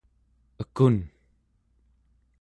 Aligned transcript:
ekun 0.65 0.97